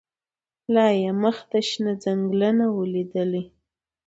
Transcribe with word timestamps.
لا 0.73 0.87
یې 1.01 1.11
منځ 1.21 1.37
د 1.51 1.53
شنه 1.67 1.93
ځنګله 2.03 2.49
نه 2.59 2.67
وو 2.73 2.83
لیدلی 2.93 3.43